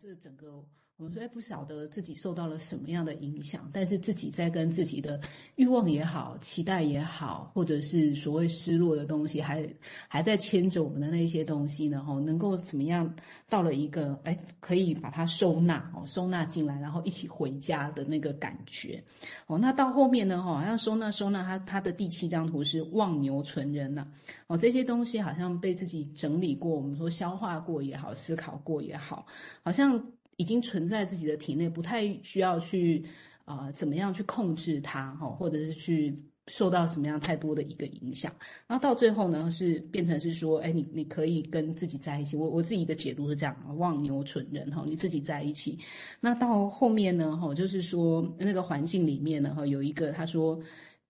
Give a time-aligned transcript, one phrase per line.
[0.00, 0.64] 这整个。
[0.96, 5.18] 我们虽然不晓得自己受到了什么样的影响，但是自己在跟自己的
[5.56, 9.66] 欲望也好、期待也好，或者是所谓失落的东西，还
[10.06, 13.10] 还在牵着我们的那些东西呢，哈，能够怎么样
[13.48, 19.02] 到了一个哎，可以把它收纳哦，收纳进来，然后一起回家的那个感觉
[19.46, 19.56] 哦。
[19.56, 24.06] 那到后面呢，哈，好像收纳收纳，它它的第七张图是望牛存人呐，
[24.48, 29.24] 哦，这些东西好像被自己整理过，我们说消化过也好，思考过也好，
[29.62, 29.89] 好像。
[30.36, 33.04] 已经存在自己的体内，不太需要去
[33.44, 38.32] 啊、怎么样去控制它哈，或者是去受到什么样太多的一个影响。
[38.66, 42.36] 然后到最后呢，是变成是说，哎，你你可以跟自己在一起。
[42.36, 45.78] 我我自己的解读是这样，望牛存人哈，你自己在一起。
[46.20, 50.60] 那到后面呢，哈，就是说那个环境里面呢，哈，有一个他说。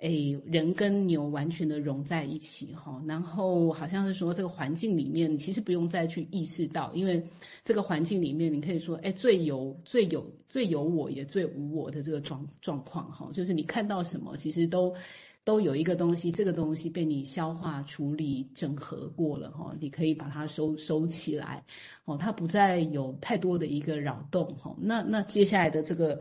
[0.00, 0.10] 哎，
[0.44, 7.24] 人跟牛完全的融在一起哈，然后好像是说这个环境里面，你其实不用再去意识到，因为
[7.64, 14.94] 这个环境里面，你可以说，哎，最有最有最有我也最无我的这个状状况哈，就是你看到什么，其实都
[15.42, 21.64] 都有一个东西，这个东西被你消化、处理、整合过了哈，你可以把它收收起来
[22.04, 24.76] 哦，它不再有太多的一个扰动哈。
[24.78, 26.20] 那那接下来的这个。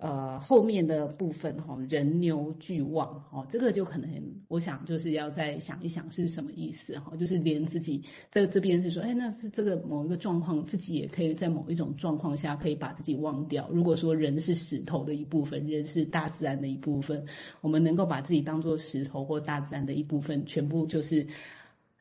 [0.00, 4.10] 呃，后面的部分哈，人牛俱旺哦，这个就可能
[4.48, 13.68] 我想就是要再想一想是什么意思哈，就是连自己这这边是说，哎，那是这个某一个状况，自己也可以在某一种状况下可以把自己忘掉。
[13.70, 17.24] 如果说人是石头的一部分，人是大自然的一部分，
[17.60, 21.24] 我们能够把自己当做石头或大自然的一部分，全部就是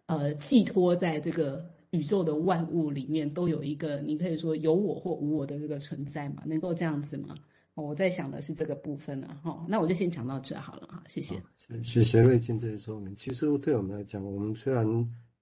[0.08, 6.42] 呃寄托在这个宇宙的万物里面，都有一个你可以说有我或无我的这个存在嘛？
[6.44, 7.36] 能够这样子吗？
[7.76, 11.42] 我在想的是这个部分了哈，那我就先讲到这好了哈，谢谢。
[11.82, 13.16] 谢谢瑞金这些说明。
[13.16, 14.86] 其实对我们来讲，我们虽然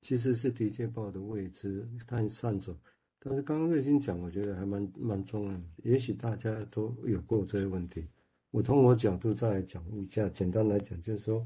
[0.01, 2.77] 其实是的确抱的未知但善走，
[3.19, 5.63] 但是刚刚瑞金讲，我觉得还蛮蛮重要的。
[5.83, 8.07] 也许大家都有过这些问题，
[8.51, 10.29] 我从我角度再来讲一下。
[10.29, 11.45] 简单来讲，就是说，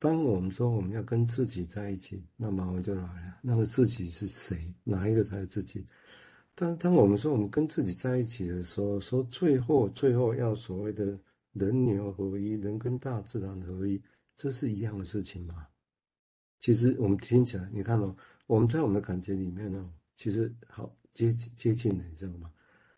[0.00, 3.38] 当我们说我们要跟自己在一起，那么我就来了。
[3.40, 4.74] 那么自己是谁？
[4.82, 5.84] 哪一个才是自己？
[6.60, 11.16] 但当我们说我们跟自己在一起的时候，说最后最后要所谓的
[11.52, 14.02] 人牛合一，人跟大自然合一，
[14.36, 15.68] 这是一样的事情吗？
[16.58, 18.16] 其实我们听起来，你看哦，
[18.48, 22.50] 我们在我们的感觉里面呢，其实好接接近了，你知道吗？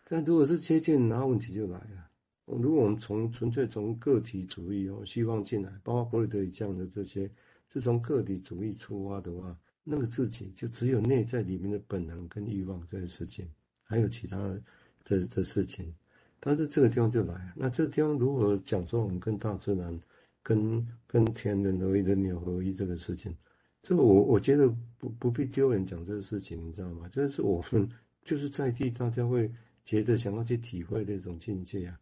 [0.09, 2.09] 但如果是接近，那问题就来了。
[2.47, 7.31] 如果我们从纯粹从个体主义哦，希望进来，包括弗洛伊德讲的这些，
[7.70, 9.54] 是从个体主义出发的话。
[9.83, 13.49] 那个自己就只有内在里面的本能跟欲望这个事情，
[13.83, 14.63] 还有其他的
[15.05, 15.93] 这这事情，
[16.39, 17.53] 但是这个地方就来。
[17.57, 19.99] 那这个地方如何讲说我们跟大自然、
[20.43, 23.35] 跟跟天人合一、人鸟合一这个事情？
[23.83, 24.69] 这个我我觉得
[24.99, 27.09] 不不必丢人讲这个事情，你知道吗？
[27.11, 27.89] 这是我们
[28.23, 29.51] 就是在地大家会
[29.83, 31.99] 觉得想要去体会的一种境界啊，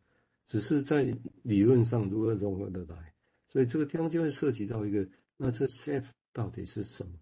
[0.49, 3.15] 只是在理论上如何融合得来。
[3.47, 7.13] 所以这个地方就会涉及到一个，那这 self 到底是什么？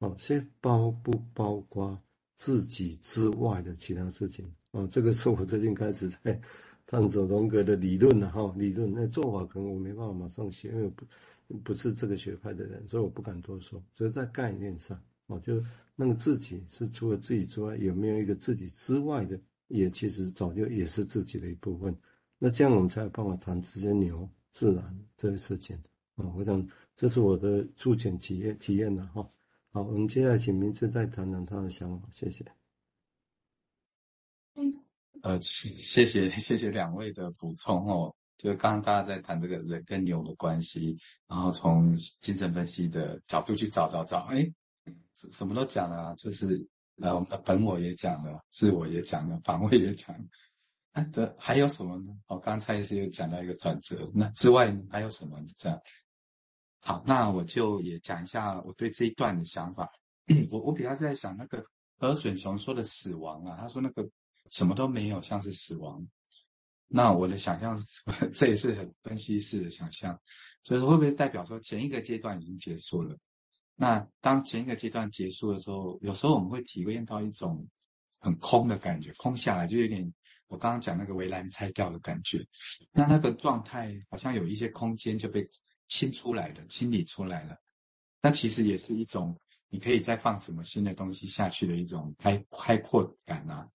[0.00, 1.98] 哦，先包不包括
[2.38, 4.50] 自己之外的其他事情？
[4.70, 6.40] 哦，这个是我最近开始在
[6.86, 8.52] 探索荣格的理论了哈。
[8.56, 11.04] 理论那做法可能我没办法马上写，因为不
[11.58, 13.82] 不是这个学派的人，所以我不敢多说。
[13.94, 15.62] 只是在概念上，哦，就
[15.94, 21.94] 那个自己是除了自己之外，有没有一个自己之外的，也其实早就也是自己的一部分。
[22.38, 25.76] 那这样我们才有办法谈这些牛自然这些事情。
[26.14, 26.66] 啊，我想
[26.96, 29.28] 这是我的初浅体验体验的哈。
[29.72, 32.44] 好，我们接下来请明志再谈谈他的想法，谢谢。
[34.56, 34.82] 嗯，
[35.22, 38.16] 呃，谢谢 谢谢两位的补充哦。
[38.36, 40.98] 就是刚刚大家在谈这个人跟牛的关系，
[41.28, 44.52] 然后从精神分析的角度去找找找，哎，
[45.14, 46.68] 什什么都讲了啊，就是
[47.00, 50.24] 呃，我们的本我也讲了，自我也讲了，防卫也讲了，
[50.90, 52.18] 哎，这还有什么呢？
[52.26, 55.38] 我刚才也是有讲到一个转折，那之外呢还有什么？
[55.56, 55.80] 这样。
[56.82, 59.90] 好，那我就也讲一下我对这一段的想法。
[60.50, 61.62] 我我比较在想那个
[61.98, 64.08] 河水雄说的死亡啊，他说那个
[64.50, 66.08] 什么都没有，像是死亡。
[66.88, 67.78] 那我的想象，
[68.34, 70.18] 这也是很分析式的想象，
[70.62, 73.14] 就是会不会代表说前一个阶段已经结束了？
[73.76, 77.68] 那当前一个阶段结束的时候，有时候我们会体验到一种
[78.20, 80.14] 很空的感觉，空下来就有点
[80.46, 82.46] 我刚刚讲那个围栏拆掉的感觉。
[82.90, 85.46] 那那个状态好像有一些空间就被。
[85.90, 87.58] 清出来的，清理出来了，
[88.22, 89.38] 那其实也是一种，
[89.68, 93.68] 你可以再放什么新的东西下去的一种开开阔感啊。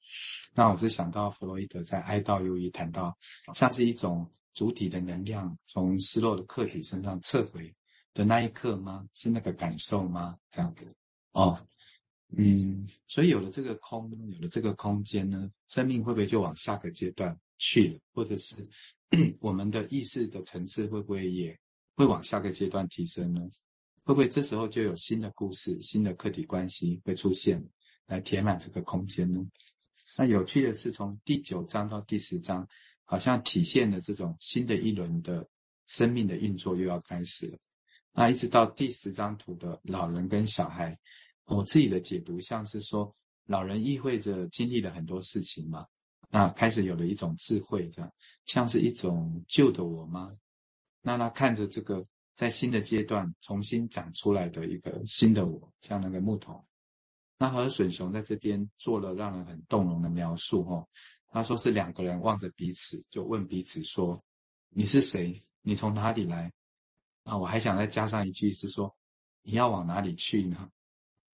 [0.54, 3.18] 那我是想到弗洛伊德在《哀悼忧郁》谈到，
[3.54, 7.72] 像是一种主体的能量从失落的客体身上撤回
[8.14, 9.06] 的那一刻吗？
[9.14, 10.38] 是那个感受吗？
[10.50, 10.88] 这样子
[11.34, 11.68] 哦。
[12.38, 18.00] 嗯，所以有了这个空，有了这个空间呢，生命会不会就往下个阶段去了？
[18.14, 18.56] 或者是
[19.40, 21.58] 我们的意识的层次会不会也
[21.96, 23.42] 会往下个阶段提升呢？
[24.04, 27.68] 会不会这时候就有新的故事、新的客体关系会出现，
[28.06, 29.44] 来填满这个空间呢？
[30.18, 32.68] 那有趣的是，从第九章到第十章，
[33.06, 35.48] 好像体现了这种新的一轮的
[35.88, 37.58] 生命的运作又要开始了。
[38.12, 41.00] 那一直到第十张图的老人跟小孩。
[41.46, 43.16] 我自己的解读像是说，
[43.46, 45.86] 老人意味着经历了很多事情嘛，
[46.32, 48.12] 那开始有了一种智慧，这样
[48.46, 50.36] 像是一种旧的我吗？
[51.07, 52.04] 那他看着这个
[52.34, 56.66] 在新的阶段重新长出来的一个新的我，像那个木头。
[57.38, 60.90] 那和隼雄在这边做了让人很动容的描述，哦，
[61.28, 64.18] 他说是两个人望着彼此，就问彼此说
[64.74, 65.40] ：“你是谁？
[65.62, 66.52] 你从哪里来？”
[67.22, 68.92] 啊，我还想再加上一句是说
[69.44, 70.72] ：“你要往哪里去呢？”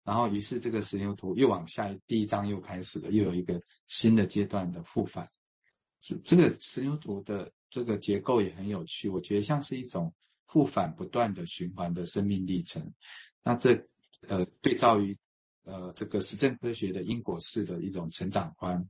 [0.03, 5.29] 然后，于是这个石牛图又往下，第一章又开始了，又有一个新的阶段的复返。
[6.01, 10.15] 这这个石牛图的这个结构也很有趣，我觉得像是一种
[10.47, 12.93] 复返不断的循环的生命历程。
[13.43, 13.87] 那这
[14.27, 15.17] 呃对照于
[15.65, 18.89] 呃这个实证科学的因果式的一种成长观，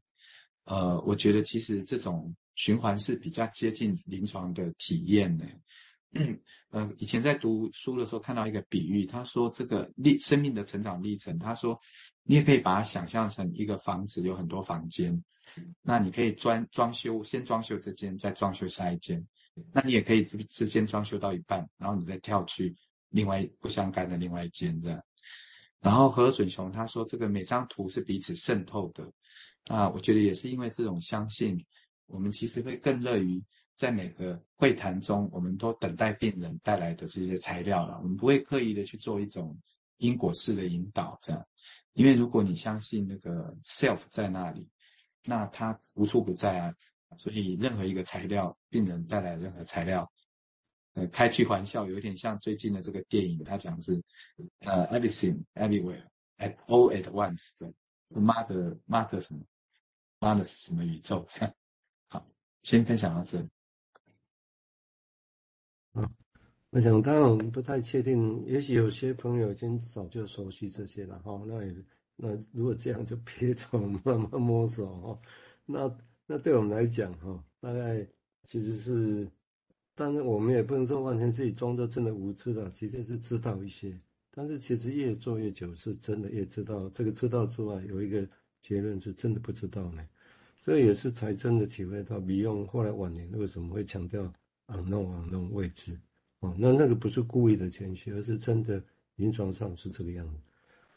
[0.64, 5.46] 呃，我觉得其实这种循环是比较接近临床的体验的。
[6.70, 11.78] 呃，以前在读书的时候看到一个比喻，他说这个历生命的成长历程，他说
[12.22, 15.22] 你也可以把它想象成一个房子，有很多房间，
[15.82, 19.26] 那你可以装装修，先装修这间，再装修下一间，
[19.72, 22.74] 那你也可以之之间装修到一半，然后你再跳去
[23.10, 25.02] 另外不相干的另外一间这样。
[25.80, 29.12] 然后河隼雄他说这个每张图是彼此渗透的，
[29.66, 31.64] 啊，我觉得也是因为这种相信，
[32.06, 33.42] 我们其实会更乐于。
[33.78, 37.96] 在每个会谈中，我们都等待病人带来的这些材料了。
[38.02, 39.56] 我们不会刻意的去做一种
[39.98, 41.46] 因果式的引导，这样。
[41.92, 44.68] 因为如果你相信那个 self 在那里，
[45.24, 46.74] 那它无处不在啊。
[47.18, 50.10] 所以任何一个材料，病人带来任何材料，
[50.94, 54.02] 呃，开句玩笑，有点像最近的这个电影，它讲的是
[54.58, 56.04] 呃，everything everywhere
[56.38, 57.74] at all at once，这样。
[58.08, 59.40] 妈的，妈的什么？
[60.18, 61.24] 妈的什么宇宙？
[61.28, 61.54] 这样。
[62.08, 62.26] 好，
[62.62, 63.48] 先分享到这里。
[66.70, 71.42] 我想当然我们不太确定，也许有些朋友已经早就熟悉这些了哈。
[71.46, 71.74] 那也
[72.14, 75.20] 那如果这样就别走，慢慢摸索哈。
[75.64, 78.06] 那那对我们来讲哈，大概
[78.44, 79.26] 其实是，
[79.94, 83.98] 但是我们也不能说完全自己装作真的无知了，其实是知道一些。
[84.30, 86.88] 但是其实越做越久，是真的越知道。
[86.90, 88.28] 这个知道之外，有一个
[88.60, 90.06] 结论是真的不知道呢。
[90.60, 94.30] 所以也是才真的体会到，比用后来晚年为什么会强调。
[94.68, 95.98] unknown，unknown 未知，
[96.40, 98.82] 哦，那那个不是故意的谦虚，而是真的
[99.16, 100.40] 临床上是这个样子。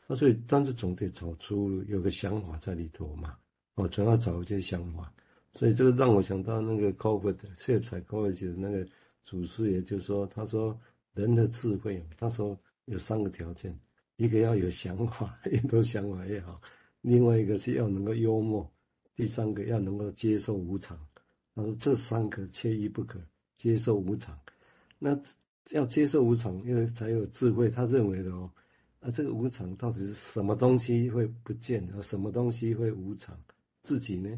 [0.07, 3.35] 那所以，但是总得找出有个想法在里头嘛，
[3.75, 5.11] 哦，总要找一些想法。
[5.53, 8.87] 所以这个让我想到那个 Crawford Self Psychology 的那个
[9.23, 10.79] 祖师爷就说，他说
[11.13, 13.77] 人的智慧，他说有三个条件，
[14.17, 16.61] 一个要有想法，越多想法越好；
[17.01, 18.63] 另外一个是要能够幽默；
[19.15, 20.97] 第三个要能够接受无常。
[21.55, 23.19] 他说这三个缺一不可。
[23.57, 24.35] 接受无常，
[25.03, 25.19] 那
[25.71, 27.71] 要接受无常，因为才有智慧。
[27.71, 28.47] 他认为的哦，
[28.99, 33.35] 啊，这个无常到底是什么东西会不见，啊，什么东西会无常？
[33.81, 34.29] 自己呢？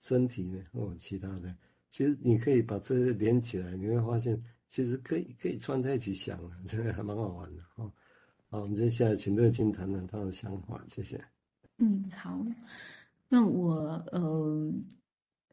[0.00, 0.60] 身体呢？
[0.72, 1.54] 或其他的？
[1.90, 7.92] 其实你可以把这些连起来，你会发现，其实可以可以串在一起想了，这个还蛮好玩的哦。
[8.50, 11.24] 好，我们接下来请乐金谈谈他的想法，谢谢。
[11.76, 12.44] 嗯，好，
[13.28, 14.37] 那我呃。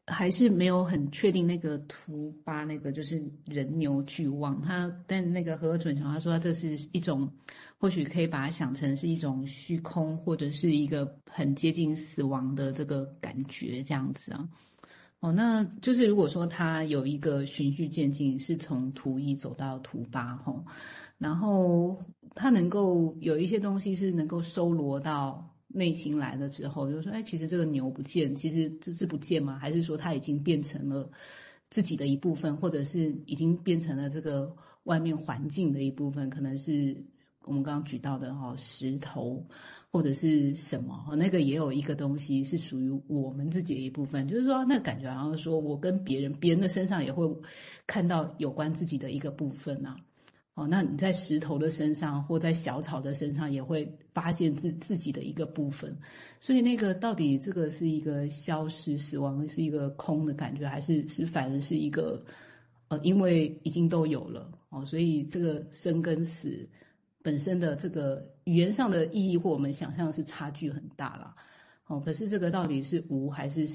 [0.06, 7.28] 还是没有很确定那个图八那个就是人牛俱忘，他但那个河隼雄他说这是一种，
[7.76, 14.48] 或许可以把它想成是一种虚空或者是一个很接近死亡的这个感觉这样子啊。
[15.18, 20.64] 哦，那就是如果说他有一个循序渐进，是从图一走到图八吼，
[21.18, 21.98] 然后
[22.34, 25.55] 他能够有一些东西是能够收罗到。
[25.76, 29.58] 内心来了之后，就说：“哎，其实这个牛不见，其实这是不见吗？
[29.58, 31.10] 还是说它已经变成了
[31.68, 36.30] 自己的一部分，或者是已经变成了这个外面环境的一部分？
[36.30, 36.96] 可能是
[37.44, 39.46] 我们刚刚举到的哈石头，
[39.92, 41.14] 或者是什么？
[41.14, 47.30] 那个也有一个东西是属于我们自己的一部分，就是说那感觉好像说我跟别人，别人的身上也会
[47.86, 49.94] 看到有关自己的一个部分啊。”
[50.56, 55.94] 哦，那你在石头的身上，或在小草的身上，也会发现自自己的一个部分。
[56.40, 62.24] 所以，那个到底这个是一个消失、死亡，是一个空的感觉，还是是反而是一个
[62.88, 66.66] 呃，因为已经都有了哦，所以这个生跟死
[67.22, 71.34] 本身的这个语言上的意义或我们想象是差距很大了。
[71.88, 73.64] 哦，可是这个到底是无还是